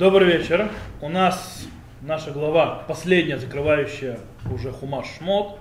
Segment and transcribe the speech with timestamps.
[0.00, 0.70] Добрый вечер.
[1.02, 1.68] У нас
[2.00, 4.18] наша глава, последняя, закрывающая
[4.50, 5.58] уже Хумаш Шмот,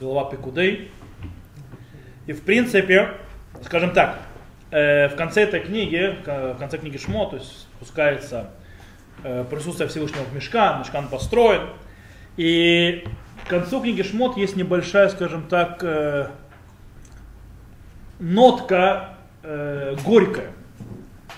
[0.00, 0.90] глава Пикудей.
[2.26, 3.10] И в принципе,
[3.62, 4.22] скажем так,
[4.70, 8.52] э, в конце этой книги, в конце книги Шмот, то есть спускается
[9.22, 11.68] э, присутствие Всевышнего в Мешкан, Мешкан построен.
[12.38, 13.06] И
[13.44, 16.28] к концу книги Шмот есть небольшая, скажем так, э,
[18.18, 19.10] нотка
[19.42, 20.52] горькая.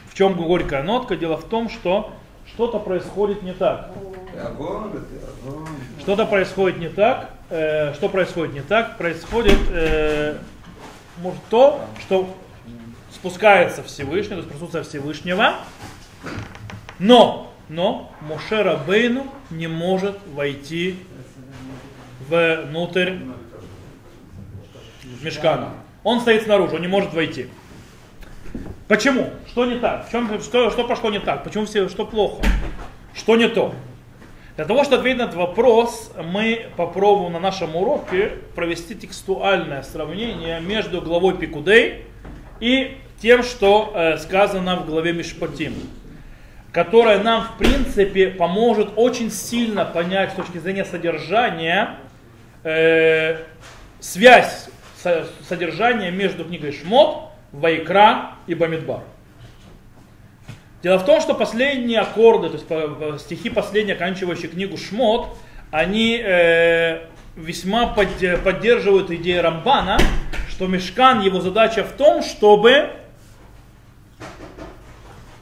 [0.08, 1.16] В чем горькая нотка?
[1.16, 2.15] Дело в том, что
[2.56, 3.90] что-то происходит не так.
[6.00, 7.30] Что-то происходит не так.
[7.50, 8.96] Э, что происходит не так?
[8.96, 10.38] Происходит э,
[11.18, 12.34] может то, что
[13.12, 15.56] спускается Всевышний, то есть присутствие Всевышнего,
[16.98, 20.98] но, но Мошера Бейну не может войти
[22.26, 23.16] внутрь
[25.20, 25.74] мешкана.
[26.04, 27.48] Он стоит снаружи, он не может войти.
[28.88, 29.30] Почему?
[29.48, 30.06] Что не так?
[30.06, 31.42] В чем, что, что пошло не так?
[31.42, 32.40] Почему все, что плохо?
[33.14, 33.74] Что не то?
[34.54, 40.60] Для того, чтобы ответить на этот вопрос, мы попробуем на нашем уроке провести текстуальное сравнение
[40.60, 42.04] между главой Пикудей
[42.60, 45.74] и тем, что э, сказано в главе Мишпатим,
[46.72, 51.96] которое нам, в принципе, поможет очень сильно понять с точки зрения содержания
[52.62, 53.38] э,
[53.98, 54.68] связь
[55.48, 59.00] содержания между книгой Шмот Вайкра и Бамидбар.
[60.82, 65.36] Дело в том, что последние аккорды, то есть стихи последние, оканчивающие книгу Шмот,
[65.70, 68.08] они э, весьма под,
[68.44, 69.98] поддерживают идею Рамбана,
[70.48, 72.90] что Мешкан, его задача в том, чтобы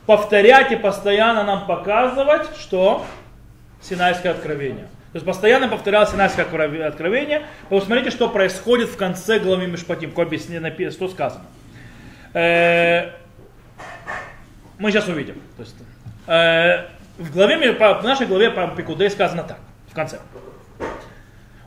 [0.07, 3.05] повторять и постоянно нам показывать, что
[3.83, 4.85] Синайское откровение.
[5.13, 7.47] То есть постоянно повторялось Синайское откровение.
[7.69, 10.11] Посмотрите, что происходит в конце главы Мишпатим,
[10.91, 11.45] что сказано.
[12.35, 13.13] Э,
[14.79, 15.41] мы сейчас увидим.
[15.57, 15.77] То есть,
[16.27, 19.59] э, в, главе, в нашей главе по Пикудей сказано так,
[19.91, 20.19] в конце.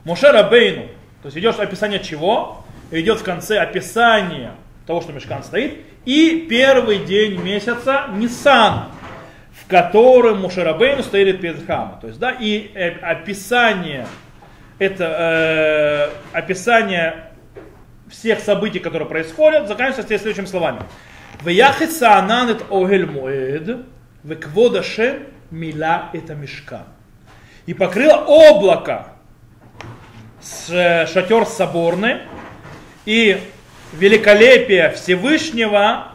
[0.04, 0.88] Моше Рабейну,
[1.22, 2.64] то есть идет описание чего?
[2.90, 4.52] Идет в конце описание
[4.86, 8.84] того, что мешкан стоит, и первый день месяца Нисан,
[9.52, 12.00] в котором Мушарабейну стоит перед храмом.
[12.00, 14.06] То есть, да, и э, описание,
[14.78, 17.27] это э, описание
[18.10, 20.80] всех событий, которые происходят, заканчивается следующими словами.
[21.42, 23.86] Вяхет саанан это огель моэд,
[24.24, 24.82] веквода
[25.50, 26.84] мила это мешка.
[27.66, 29.08] И покрыло облако
[30.40, 32.22] с шатер соборный,
[33.04, 33.40] и
[33.92, 36.08] великолепие Всевышнего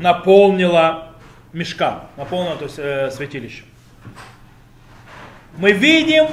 [0.00, 1.14] наполнило
[1.52, 3.64] мешка, наполнило то есть, э, святилище
[5.56, 6.26] мы видим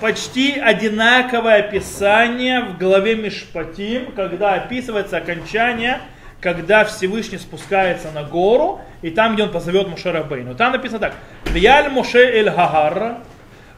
[0.00, 6.00] почти одинаковое описание в главе Мишпатим, когда описывается окончание,
[6.40, 10.54] когда Всевышний спускается на гору, и там, где он позовет Мушера Бейну.
[10.56, 11.14] Там написано так.
[11.46, 13.18] Вьяль Моше эль Хагар,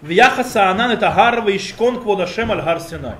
[0.01, 3.17] Вьяха Саанан это Гар Вишкон Кводашем аль Гар Синай.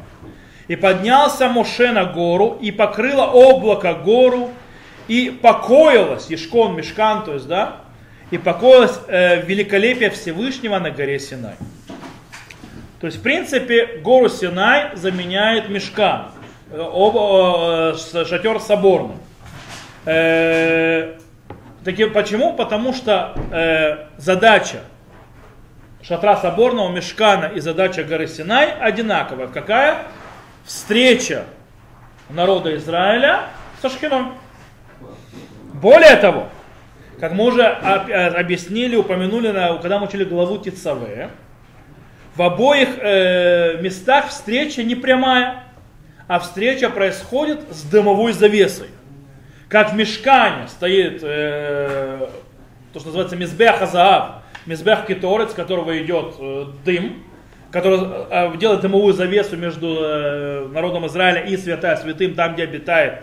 [0.69, 4.51] И поднялся Моше на гору, и покрыло облако гору,
[5.09, 7.83] и покоилось, Ешкон, Мешкан, то есть, да,
[8.31, 11.55] и покоилось э, великолепие Всевышнего на горе Синай.
[13.01, 16.31] То есть, в принципе, гору Синай заменяет мешка,
[16.71, 19.17] э, э, шатер соборный.
[20.07, 21.19] Э,
[21.85, 22.55] таки, почему?
[22.55, 24.81] Потому что э, задача
[26.03, 29.49] шатра соборного мешкана и задача горы Синай одинаковая.
[29.49, 29.99] Какая?
[30.65, 31.45] Встреча
[32.29, 33.45] народа Израиля
[33.83, 34.35] со Шхином.
[35.75, 36.49] Более того,
[37.19, 39.49] как мы уже э, объяснили, упомянули,
[39.81, 41.31] когда мы учили главу Тицаве,
[42.35, 45.65] в обоих э, местах встреча не прямая,
[46.29, 48.89] а встреча происходит с дымовой завесой.
[49.69, 52.29] Как в мешкане стоит э,
[52.93, 56.35] то, что называется мизбех азаав, мизбех киторец, которого идет
[56.85, 57.23] дым,
[57.71, 63.23] который делает дымовую завесу между народом Израиля и святая святым, там, где обитает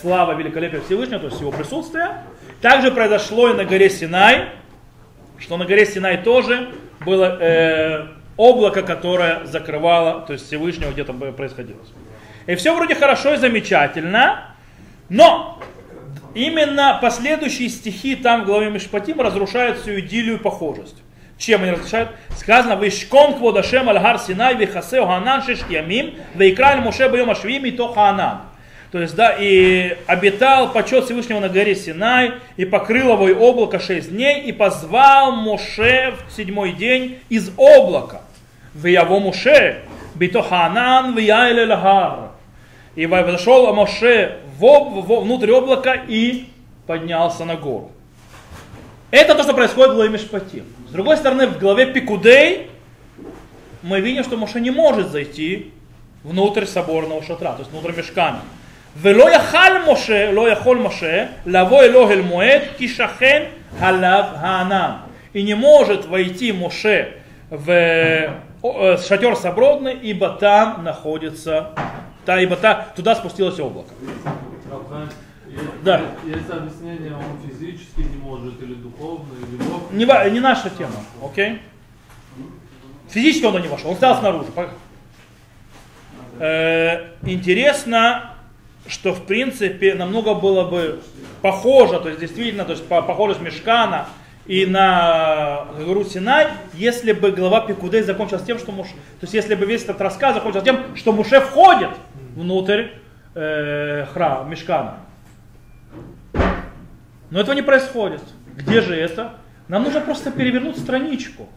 [0.00, 2.16] слава великолепия Всевышнего, то есть его присутствие.
[2.62, 4.50] Также произошло и на горе Синай,
[5.38, 6.70] что на горе Синай тоже
[7.04, 8.06] было э,
[8.36, 11.80] облако, которое закрывало, то есть Всевышнего где-то происходило.
[12.46, 14.54] И все вроде хорошо и замечательно,
[15.08, 15.60] но
[16.34, 21.02] именно последующие стихи там в главе Мишпатим разрушают всю идиллию и похожесть.
[21.38, 22.10] Чем они разрушают?
[22.36, 27.92] Сказано, «Вишкон кводашем аль Синай вихасео ханан шеш ямим, вейкраль Моше байом ашвим и то
[27.92, 28.51] ханан».
[28.92, 33.80] То есть, да, и обитал почет Всевышнего на горе Синай, и покрыл его и облако
[33.80, 38.20] шесть дней, и позвал Моше в седьмой день из облака.
[38.74, 39.80] В его Моше,
[40.14, 42.32] битоханан в.
[42.94, 46.48] И зашел Моше в, в, внутрь облака и
[46.86, 47.92] поднялся на гору.
[49.10, 50.66] Это то, что происходит в главе Мишпатим.
[50.90, 52.68] С другой стороны, в главе Пикудей
[53.80, 55.72] мы видим, что Моше не может зайти
[56.24, 58.42] внутрь соборного шатра, то есть внутрь мешкана.
[59.01, 63.43] ולא יכל משה, לא יכול משה, לבוא אלוה אל מועד, כי שכן
[63.81, 64.91] עליו הענן.
[65.33, 67.13] И не может войти Моше
[67.51, 71.71] в э, шатер соборный, ибо там находится,
[72.25, 73.91] та, ибо та, туда спустилось облако.
[75.83, 76.01] Да.
[76.25, 79.91] Есть объяснение, он физически не может, или духовно, или Бог.
[79.91, 81.61] Не, ва- не наша тема, окей?
[83.09, 84.51] Физически он туда не вошел, он стоял снаружи.
[84.51, 84.69] По-
[86.39, 88.30] Э, интересно,
[88.86, 91.00] что в принципе намного было бы
[91.40, 94.06] похоже, то есть действительно, то есть по похожесть Мешкана
[94.46, 99.54] и на гору Синай, если бы глава Пикудей закончилась тем, что Муш, то есть если
[99.54, 101.90] бы весь этот рассказ закончился тем, что Муше входит
[102.34, 102.86] внутрь
[103.34, 104.96] э, храма, Мешкана.
[107.30, 108.22] Но этого не происходит.
[108.54, 109.34] Где же это?
[109.68, 111.48] Нам нужно просто перевернуть страничку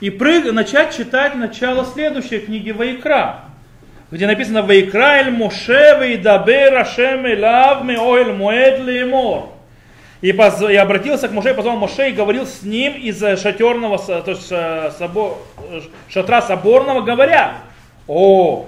[0.00, 3.46] и прыг, начать читать начало следующей книги Ваикра,
[4.10, 9.50] где написано Ваикра эль Моше вейдабер Ашем элав меоэль моэд леймор.
[10.20, 13.36] И, поз- и обратился к Моше, и позвал Моше и говорил с ним из э,
[13.36, 15.36] шатерного, со- то есть э, собо-
[15.70, 17.58] э, шатра соборного, говоря,
[18.08, 18.66] о,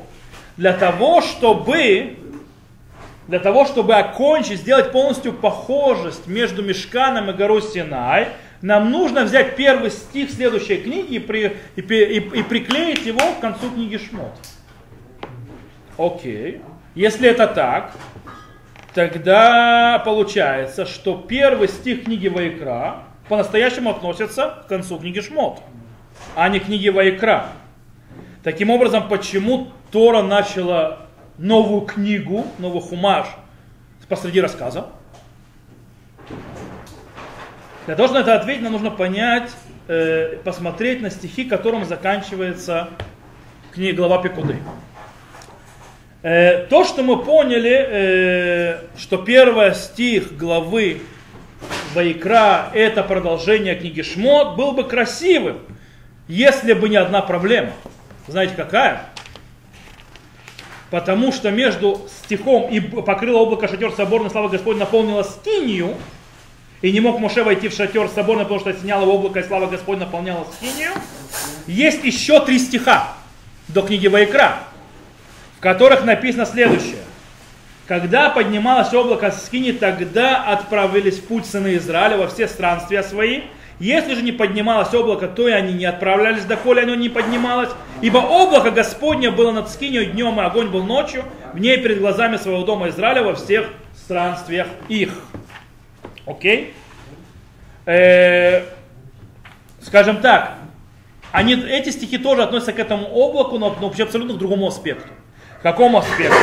[0.56, 2.16] для того, чтобы
[3.26, 8.28] для того, чтобы окончить, сделать полностью похожесть между Мешканом и горой Синай,
[8.60, 13.40] нам нужно взять первый стих следующей книги и, при- и и- и приклеить его к
[13.40, 14.32] концу книги Шмот.
[16.00, 16.62] Окей.
[16.94, 17.92] Если это так,
[18.94, 25.60] тогда получается, что первый стих книги Ваикра по-настоящему относится к концу книги Шмот,
[26.34, 27.48] а не книги Ваикра.
[28.42, 31.06] Таким образом, почему Тора начала
[31.36, 33.26] новую книгу, новый хумаш
[34.08, 34.86] посреди рассказа?
[37.84, 39.50] Для того, чтобы на это ответить, нам нужно понять,
[39.86, 42.88] э, посмотреть на стихи, которым заканчивается
[43.74, 44.56] книга глава Пекуды.
[46.22, 51.00] Э, то, что мы поняли, э, что первый стих главы
[51.94, 55.60] Вайкра это продолжение книги Шмот, был бы красивым,
[56.28, 57.72] если бы не одна проблема.
[58.28, 59.06] Знаете какая?
[60.90, 65.94] Потому что между стихом и покрыло облако шатер соборный, слава Господь наполнила скинию,
[66.82, 69.98] и не мог Моше войти в шатер соборный, потому что сняло облако, и слава Господь
[69.98, 70.90] наполняла скинию.
[71.66, 73.14] Есть еще три стиха
[73.68, 74.58] до книги Вайкра,
[75.60, 76.96] которых написано следующее.
[77.86, 83.42] Когда поднималось облако скини, тогда отправились в путь сыны Израиля во все странствия свои.
[83.80, 87.70] Если же не поднималось облако, то и они не отправлялись, доколе оно не поднималось.
[88.00, 92.36] Ибо облако Господне было над скинью днем, и огонь был ночью, в ней перед глазами
[92.36, 95.10] своего дома Израиля во всех странствиях их.
[96.26, 96.74] Окей?
[97.86, 98.62] Э,
[99.80, 100.58] скажем так,
[101.32, 105.08] они, эти стихи тоже относятся к этому облаку, но, но вообще абсолютно к другому аспекту.
[105.62, 106.36] Какому аспекту?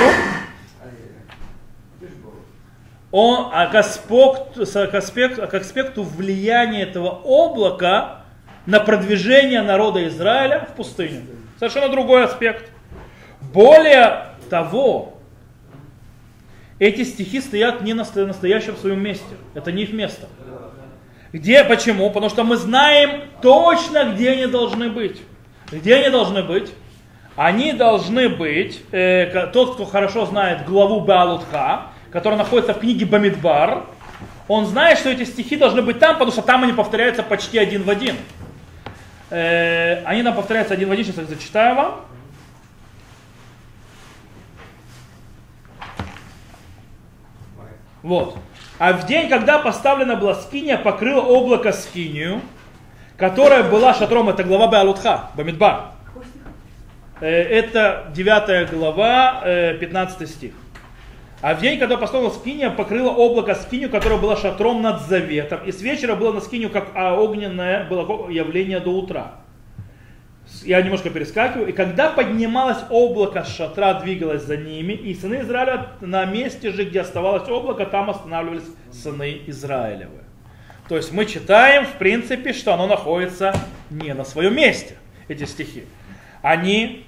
[3.11, 8.23] Он, а к, аспекту, к, аспекту, к аспекту влияния этого облака
[8.65, 11.21] на продвижение народа Израиля в пустыню.
[11.57, 12.69] Совершенно другой аспект.
[13.53, 15.17] Более того,
[16.79, 19.35] эти стихи стоят не на сто- настоящем своем месте.
[19.55, 20.27] Это не их место.
[21.31, 21.63] Где?
[21.63, 22.09] Почему?
[22.09, 25.21] Потому что мы знаем точно, где они должны быть.
[25.71, 26.71] Где они должны быть?
[27.37, 33.83] Они должны быть, э, тот, кто хорошо знает главу Баалутха, которая находится в книге Бамидбар,
[34.47, 37.83] он знает, что эти стихи должны быть там, потому что там они повторяются почти один
[37.83, 38.15] в один.
[39.29, 42.01] Э, они нам повторяются один в один, сейчас я зачитаю вам.
[48.01, 48.35] Вот.
[48.79, 52.41] А в день, когда поставлена была скиния, покрыло облако скинию,
[53.15, 55.96] которая была шатром, это глава Беалутха, Бамидбар.
[57.19, 60.51] Э, Это 9 глава, э, 15 стих.
[61.41, 65.59] А в день, когда поставила скиния, покрыло облако скинию, которая была шатром над заветом.
[65.65, 69.35] И с вечера было на скинию, как а, огненное было явление до утра.
[70.63, 71.67] Я немножко перескакиваю.
[71.67, 76.85] И когда поднималось облако с шатра, двигалось за ними, и сыны Израиля на месте же,
[76.85, 80.23] где оставалось облако, там останавливались сыны Израилевы.
[80.89, 83.53] То есть мы читаем, в принципе, что оно находится
[83.91, 84.95] не на своем месте,
[85.27, 85.83] эти стихи.
[86.41, 87.05] Они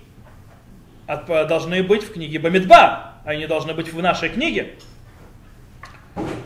[1.17, 4.75] должны быть в книге Бамидба, они должны быть в нашей книге.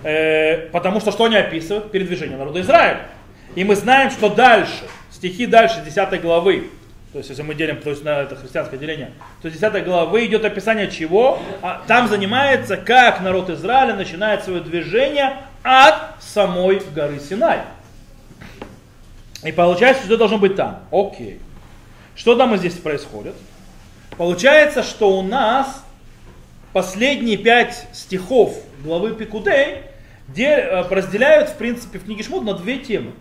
[0.03, 1.91] Э, потому что что они описывают?
[1.91, 3.07] Передвижение народа Израиля.
[3.55, 6.69] И мы знаем, что дальше, стихи дальше 10 главы,
[7.11, 10.45] то есть если мы делим, то есть на это христианское деление, то 10 главы идет
[10.45, 11.39] описание чего?
[11.61, 17.59] А там занимается, как народ Израиля начинает свое движение от самой горы Синай.
[19.43, 20.79] И получается, что должно быть там.
[20.91, 21.39] Окей.
[22.15, 23.35] Что там здесь происходит?
[24.17, 25.83] Получается, что у нас
[26.71, 29.83] последние пять стихов главы Пикудей
[30.37, 33.13] э, разделяют, в принципе, в книге Шмот на две темы.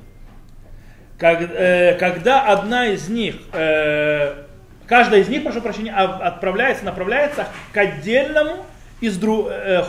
[1.20, 4.44] Э, когда одна из них, э,
[4.86, 8.66] каждая из них, прошу прощения, отправляется, направляется к отдельному
[9.00, 9.18] из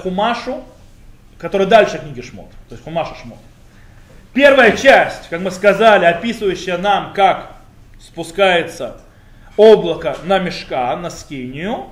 [0.01, 0.63] хумашу,
[1.37, 3.39] который дальше книги Шмот, то есть хумаша Шмот.
[4.33, 7.51] Первая часть, как мы сказали, описывающая нам, как
[7.99, 9.01] спускается
[9.57, 11.87] облако на мешка, на скинию,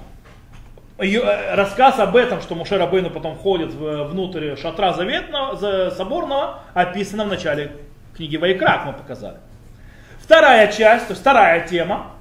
[1.01, 7.27] Э, рассказ об этом, что Муше Рабейну потом входит внутрь шатра заветного, соборного, описано в
[7.27, 7.72] начале
[8.15, 9.38] книги Вайкра, мы показали.
[10.20, 12.12] Вторая часть, то есть вторая тема,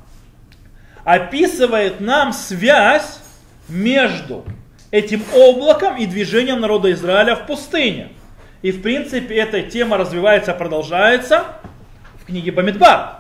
[1.05, 3.21] описывает нам связь
[3.69, 4.47] между
[4.91, 8.09] этим облаком и движением народа Израиля в пустыне.
[8.63, 11.45] И в принципе эта тема развивается, продолжается
[12.23, 13.20] в книге Бамидбар.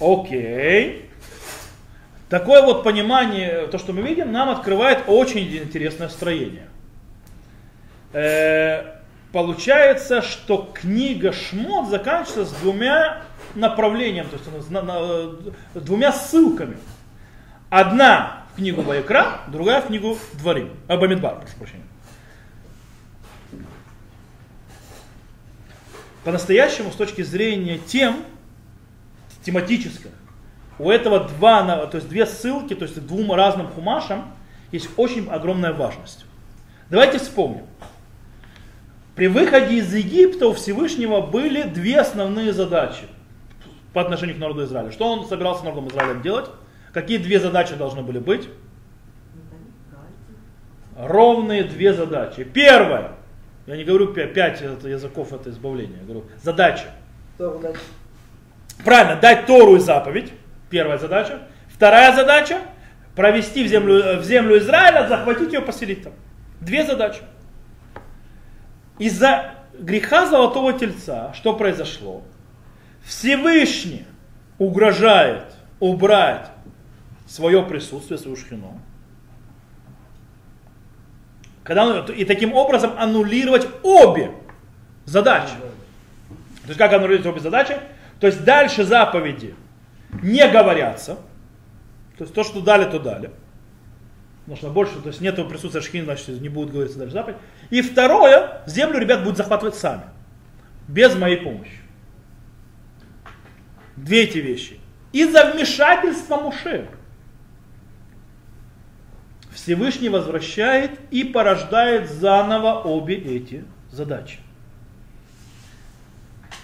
[0.00, 1.10] Окей.
[2.28, 6.68] Такое вот понимание, то, что мы видим, нам открывает очень интересное строение.
[8.12, 9.00] Э,
[9.32, 13.22] получается, что книга Шмот заканчивается с двумя
[13.54, 15.32] направлениями, то есть на, на,
[15.74, 16.76] двумя ссылками.
[17.68, 21.84] Одна в книгу Вайкра, другая в книгу Дворим, э, Бамидбар, прошу прощения.
[26.24, 28.24] По-настоящему, с точки зрения тем,
[29.42, 30.10] тематических,
[30.78, 34.32] у этого два, то есть две ссылки, то есть двум разным хумашам
[34.72, 36.24] есть очень огромная важность.
[36.88, 37.66] Давайте вспомним.
[39.14, 43.02] При выходе из Египта у Всевышнего были две основные задачи
[43.92, 44.90] по отношению к народу Израиля.
[44.90, 46.48] Что он собирался народом Израиля делать?
[46.92, 48.48] Какие две задачи должны были быть?
[50.96, 52.44] Ровные две задачи.
[52.44, 53.12] Первое.
[53.66, 55.98] Я не говорю пять языков это избавления.
[55.98, 56.86] Я говорю задача.
[58.84, 60.32] Правильно, дать Тору и заповедь.
[60.70, 61.40] Первая задача.
[61.68, 62.58] Вторая задача–
[63.16, 66.12] провести в землю, в землю Израиля, захватить ее, поселить там.
[66.60, 67.20] Две задачи.
[68.98, 72.22] Из-за греха золотого тельца, что произошло?
[73.02, 74.04] Всевышний
[74.58, 75.44] угрожает
[75.80, 76.50] убрать
[77.26, 78.78] свое присутствие, свою шхину.
[81.64, 84.32] Когда он, и таким образом аннулировать обе
[85.04, 85.54] задачи.
[86.62, 87.78] То есть как аннулировать обе задачи?
[88.20, 89.54] То есть дальше заповеди
[90.22, 91.16] не говорятся.
[92.18, 93.30] То есть то, что дали, то дали.
[94.56, 97.38] Что больше, то есть нет присутствия шхин, значит не будут говориться дальше заповедь.
[97.70, 100.02] И второе, землю ребят будут захватывать сами.
[100.88, 101.78] Без моей помощи.
[103.96, 104.80] Две эти вещи.
[105.12, 106.88] Из-за вмешательства Муше.
[109.52, 114.38] Всевышний возвращает и порождает заново обе эти задачи.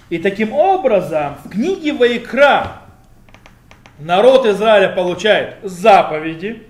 [0.08, 2.82] И таким образом в книге Ваикра
[3.98, 6.66] народ Израиля получает заповеди,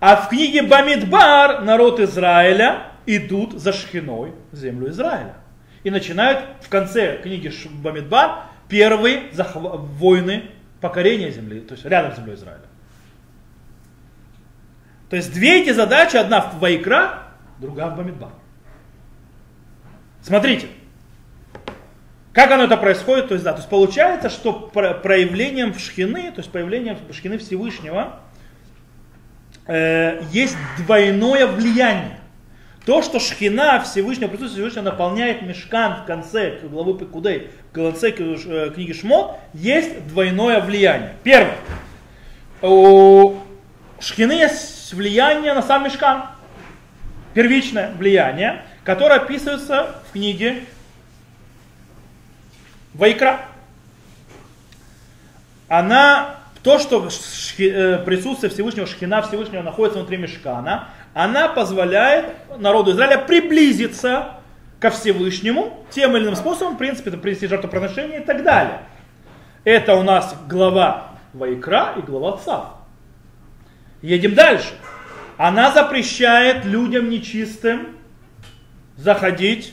[0.00, 5.34] а в книге Бамидбар народ Израиля идут за шхиной землю Израиля.
[5.84, 7.52] И начинают в конце книги
[7.82, 12.62] Бамидбар первые войны покорения земли, то есть рядом с землей Израиля.
[15.08, 17.22] То есть две эти задачи, одна в Вайкра,
[17.58, 18.30] другая в Бамидбар.
[20.22, 20.68] Смотрите,
[22.38, 23.26] как оно это происходит?
[23.26, 28.20] То есть, да, то есть получается, что проявлением шхины, то есть появлением шхины Всевышнего,
[29.66, 32.20] э, есть двойное влияние.
[32.86, 38.70] То, что шхина Всевышнего, присутствие Всевышнего наполняет мешкан в конце главы Пекудей, в конце э,
[38.72, 41.14] книги Шмот, есть двойное влияние.
[41.24, 41.56] Первое.
[42.62, 43.34] У
[43.98, 46.26] шхины есть влияние на сам мешкан.
[47.34, 50.62] Первичное влияние, которое описывается в книге
[52.98, 53.42] Вайкра.
[55.68, 57.08] Она, то, что
[57.58, 64.34] э, присутствие Всевышнего Шхина Всевышнего находится внутри Мешкана, она позволяет народу Израиля приблизиться
[64.80, 68.80] ко Всевышнему тем или иным способом, в принципе, это принести жертвоприношение и так далее.
[69.62, 72.66] Это у нас глава Вайкра и глава Цав.
[74.02, 74.70] Едем дальше.
[75.36, 77.96] Она запрещает людям нечистым
[78.96, 79.72] заходить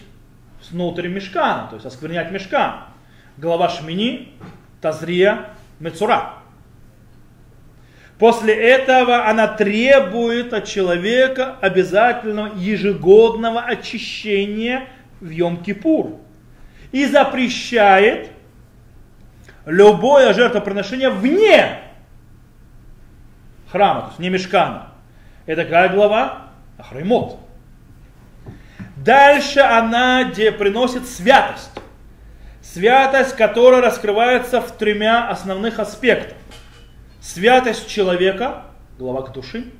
[0.69, 2.94] внутрь мешкана, то есть осквернять мешкан
[3.37, 4.33] глава Шмини,
[4.81, 5.49] Тазрия,
[5.79, 6.33] Мецура.
[8.17, 14.87] После этого она требует от человека обязательного ежегодного очищения
[15.19, 16.19] в Йом-Кипур.
[16.93, 18.31] И запрещает
[19.65, 21.81] любое жертвоприношение вне
[23.69, 24.91] храма, то есть не мешкана.
[25.45, 26.51] Это какая глава?
[26.77, 27.37] Ахраймот.
[28.95, 31.71] Дальше она где приносит святость.
[32.73, 36.37] Святость, которая раскрывается в тремя основных аспектах.
[37.21, 38.63] Святость человека,
[38.97, 39.71] глава к души.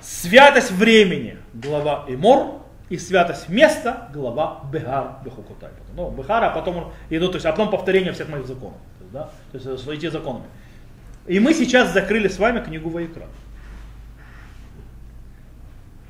[0.00, 2.60] Святость времени, глава Эмор.
[2.88, 5.70] И святость места, глава Бехар Бехукутай.
[5.94, 8.78] Ну, Бехара, а потом идут, то есть, а потом повторение всех моих законов.
[8.98, 9.30] То есть, да?
[9.52, 10.46] то есть эти законами.
[11.28, 13.28] И мы сейчас закрыли с вами книгу Ваикра.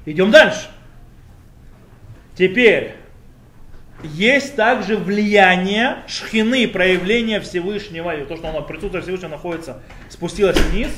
[0.07, 0.69] Идем дальше.
[2.35, 3.00] Теперь,
[4.03, 10.91] есть также влияние шхины, проявление Всевышнего, и то, что оно присутствие Всевышнего находится, спустилось вниз,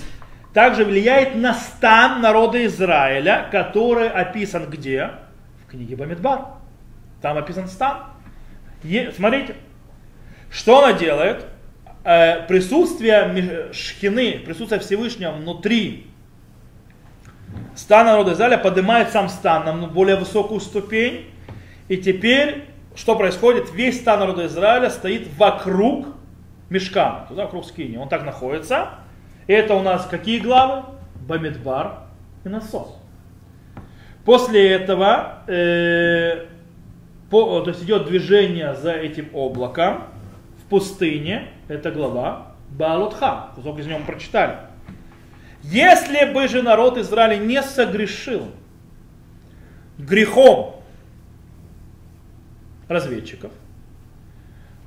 [0.52, 5.10] также влияет на стан народа Израиля, который описан где?
[5.64, 6.46] В книге Бамидбар.
[7.22, 8.04] Там описан стан.
[8.82, 9.54] Е, смотрите,
[10.50, 11.46] что она делает?
[12.04, 16.08] Э, присутствие шхины, присутствие Всевышнего внутри
[17.74, 21.30] стан народа Израиля поднимает сам стан на более высокую ступень.
[21.88, 22.64] И теперь,
[22.94, 23.72] что происходит?
[23.72, 26.06] Весь стан народа Израиля стоит вокруг
[26.70, 27.96] мешкана, туда вокруг скини.
[27.96, 28.90] Он так находится.
[29.46, 30.84] И это у нас какие главы?
[31.26, 32.00] Бамидбар
[32.44, 32.98] и насос.
[34.24, 36.46] После этого э,
[37.30, 40.04] по, то есть идет движение за этим облаком
[40.58, 41.48] в пустыне.
[41.68, 43.48] Это глава Баалутха.
[43.54, 44.56] Кусок из него мы прочитали.
[45.62, 48.48] Если бы же народ Израиля не согрешил
[49.98, 50.81] грехом
[52.92, 53.50] разведчиков,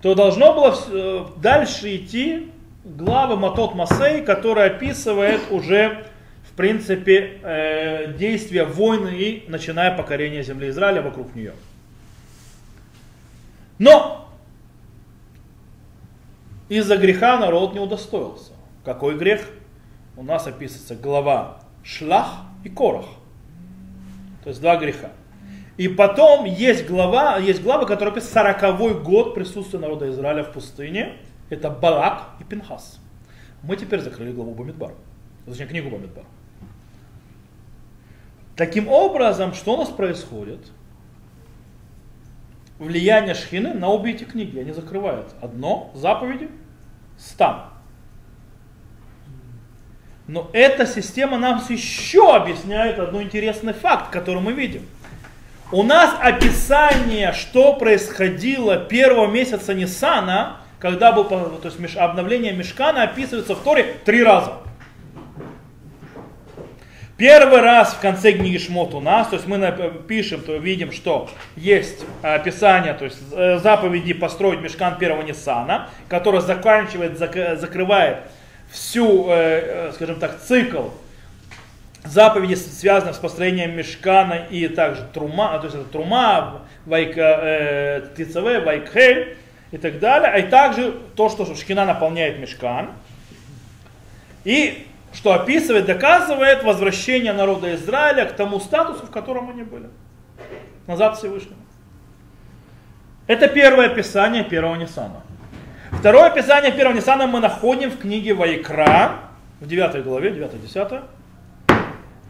[0.01, 2.51] то должно было э, дальше идти
[2.83, 6.05] глава Матот Масей, которая описывает уже,
[6.49, 11.53] в принципе, э, действия войны и начиная покорение земли Израиля вокруг нее.
[13.79, 14.29] Но
[16.69, 18.53] из-за греха народ не удостоился.
[18.83, 19.41] Какой грех?
[20.17, 23.05] у нас описывается глава Шлах и Корах.
[24.43, 25.11] То есть два греха.
[25.77, 31.17] И потом есть глава, есть глава, которая описывает 40 год присутствия народа Израиля в пустыне.
[31.49, 32.99] Это Балак и Пинхас.
[33.61, 34.93] Мы теперь закрыли главу Бамидбар.
[35.45, 36.23] Точнее, книгу Бамидбар.
[38.55, 40.59] Таким образом, что у нас происходит?
[42.79, 44.57] Влияние Шхины на обе эти книги.
[44.59, 46.49] Они закрывают одно, заповеди,
[47.17, 47.69] стан.
[50.27, 54.83] Но эта система нам еще объясняет один интересный факт, который мы видим.
[55.71, 63.55] У нас описание, что происходило первого месяца Нисана, когда был то есть обновление Мешкана, описывается
[63.55, 64.53] в Торе три раза.
[67.17, 69.59] Первый раз в конце книги Шмот у нас, то есть мы
[70.07, 76.41] пишем, то видим, что есть описание, то есть э, заповеди построить мешкан первого Ниссана, который
[76.41, 78.17] заканчивает, закрывает
[78.69, 80.89] всю, э, э, скажем так, цикл
[82.05, 88.65] заповедей, связанных с построением мешкана и также трума, то есть это трума, вайк, э, ТЦВ,
[88.65, 89.37] вайкхель
[89.71, 92.91] и так далее, а и также то, что шкина наполняет мешкан.
[94.43, 99.87] И что описывает, доказывает возвращение народа Израиля к тому статусу, в котором они были.
[100.87, 101.57] Назад Всевышнему.
[103.27, 105.23] Это первое описание первого Ниссана.
[105.91, 109.13] Второе описание первого Ниссана мы находим в книге Вайкра,
[109.59, 111.03] в 9 главе, 9-10.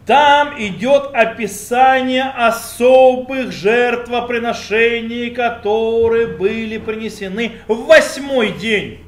[0.06, 9.00] Там идет описание особых жертвоприношений, которые были принесены в восьмой день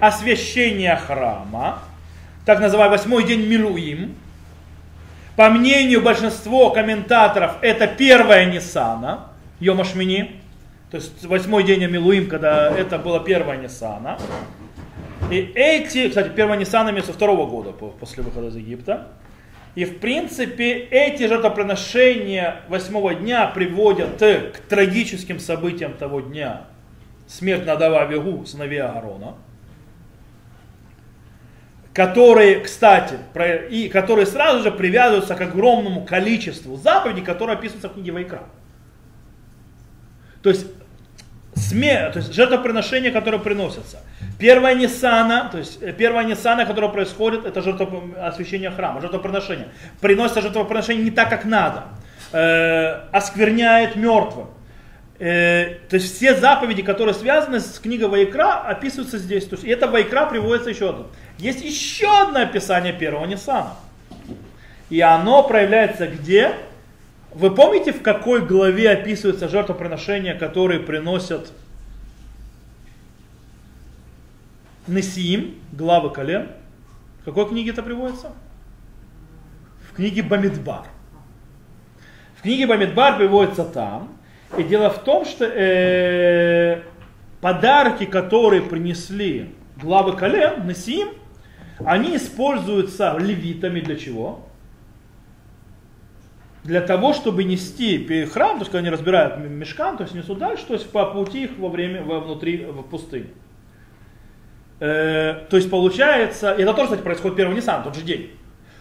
[0.00, 1.80] освящения храма,
[2.46, 4.14] так называемый восьмой день Милуим.
[5.36, 10.40] По мнению большинства комментаторов, это первая Ниссана, Йомашмини,
[10.90, 14.18] то есть восьмой день Амилуим, когда это было первое Ниссана.
[15.30, 19.08] И эти, кстати, первое Ниссана имеется второго года после выхода из Египта.
[19.76, 26.64] И в принципе эти жертвоприношения восьмого дня приводят к трагическим событиям того дня.
[27.28, 29.34] Смерть Надава Вегу, сыновей Аарона.
[31.92, 33.18] Которые, кстати,
[33.70, 38.44] и которые сразу же привязываются к огромному количеству заповедей, которые описываются в книге Вайкра.
[40.42, 40.66] То есть,
[41.56, 43.98] сме, то есть жертвоприношения, которые приносятся.
[44.38, 49.68] Первая Нисана, то есть э, первая Нисана, которая происходит, это жертвоосвящение храма, жертвоприношение.
[50.00, 51.84] Приносится жертвоприношение не так, как надо.
[52.32, 54.48] Э, оскверняет мертвым.
[55.18, 59.46] Э, то есть все заповеди, которые связаны с книгой Вайкра, описываются здесь.
[59.46, 61.06] То есть это Вайкра приводится еще одно.
[61.38, 63.74] Есть еще одно описание первого Нисана.
[64.90, 66.52] И оно проявляется где?
[67.36, 71.52] Вы помните, в какой главе описываются жертвоприношения, которые приносят
[74.86, 76.48] Несиим, главы колен?
[77.20, 78.32] В какой книге это приводится?
[79.90, 80.86] В книге Бамидбар.
[82.38, 84.16] В книге Бамидбар приводится там.
[84.56, 86.80] И дело в том, что э,
[87.42, 91.10] подарки, которые принесли главы колен, Насим,
[91.84, 94.45] они используются левитами для чего?
[96.66, 100.64] Для того, чтобы нести храм, то есть когда они разбирают мешкан, то есть несут дальше,
[100.66, 103.28] то есть по пути их во время, во, внутри, в пустыне.
[104.80, 108.32] Э, то есть получается, и это тоже, кстати, происходит первый Нисан, тот же день.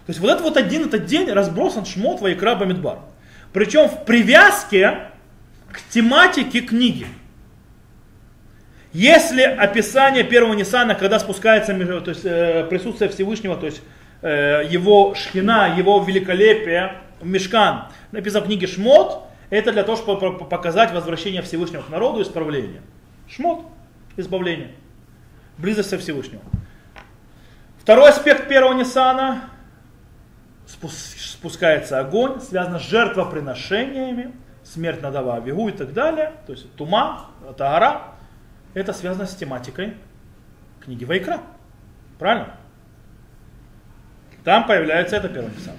[0.08, 2.98] То есть вот этот вот один этот день разбросан шмот Вайкра Бамидбар.
[3.54, 5.12] Причем в привязке
[5.72, 7.06] к тематике книги.
[8.94, 11.72] Если описание первого Ниссана, когда спускается
[12.02, 13.84] то есть, э, присутствие Всевышнего, то есть
[14.24, 20.92] э, его шхина, его великолепие, мешкан, написано в книге Шмот, это для того, чтобы показать
[20.92, 22.82] возвращение Всевышнего к народу и исправление.
[23.30, 23.66] Шмот,
[24.18, 24.72] избавление,
[25.58, 26.42] близость со Всевышнего.
[27.80, 29.50] Второй аспект первого Ниссана,
[30.66, 38.02] спускается огонь, связано с жертвоприношениями, смерть Надава Авигу и так далее, то есть Тума, Тагара,
[38.74, 39.94] это связано с тематикой
[40.84, 41.42] книги Вайкра.
[42.18, 42.56] Правильно?
[44.44, 45.78] Там появляется это первое Нисана.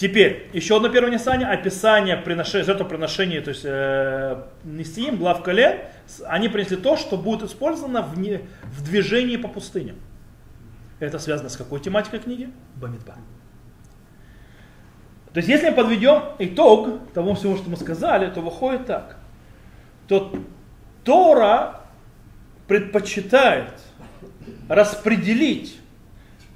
[0.00, 5.78] Теперь, еще одно первое Нисане, описание приношения, жертвоприношения, то есть э, Нисиим, глав колен,
[6.24, 9.94] они принесли то, что будет использовано в, не, в движении по пустыне.
[11.00, 12.48] Это связано с какой тематикой книги?
[12.76, 13.16] Бамидбар.
[15.34, 19.18] То есть, если мы подведем итог того всего, что мы сказали, то выходит так.
[20.08, 20.32] То
[21.04, 21.82] Тора
[22.66, 23.74] предпочитает
[24.66, 25.78] распределить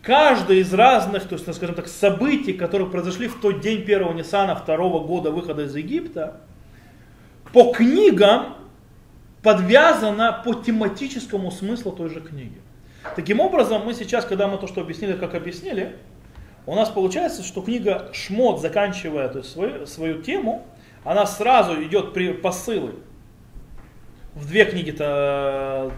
[0.05, 4.55] каждый из разных, то есть, скажем так, событий, которые произошли в тот день первого Ниссана
[4.55, 6.41] второго года выхода из Египта,
[7.53, 8.55] по книгам
[9.43, 12.61] подвязано по тематическому смыслу той же книги.
[13.17, 15.97] Таким образом, мы сейчас, когда мы то, что объяснили, как объяснили,
[16.67, 20.67] у нас получается, что книга Шмот, заканчивая то есть свою, свою тему,
[21.05, 22.95] она сразу идет при посылы
[24.35, 25.93] в две книги-то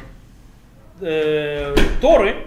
[1.00, 2.46] э, Торы,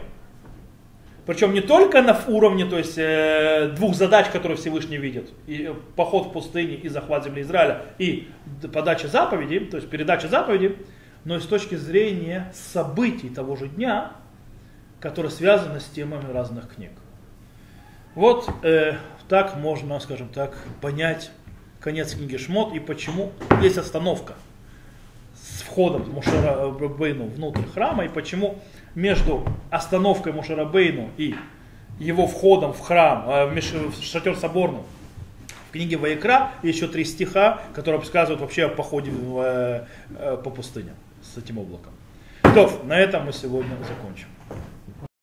[1.30, 5.76] причем не только на уровне то есть, э, двух задач, которые Всевышний видит, и э,
[5.96, 8.30] поход в пустыне и захват земли Израиля, и
[8.74, 10.78] подача заповеди, то есть передача заповеди,
[11.26, 14.14] но и с точки зрения событий того же дня,
[15.00, 16.94] которые связаны с темами разных книг.
[18.16, 18.96] Вот э,
[19.28, 21.30] так можно, скажем так, понять
[21.80, 24.34] конец книги Шмот и почему есть остановка
[25.60, 28.60] с входом Мушера Бейну внутрь храма и почему
[28.96, 31.36] между остановкой Мушера Бейну и
[32.00, 34.84] его входом в храм, э, в шатер соборный,
[35.68, 39.86] в книге Ваикра еще три стиха, которые рассказывают вообще о походе э,
[40.18, 41.92] э, по пустыне с этим облаком.
[42.42, 44.28] То, на этом мы сегодня закончим.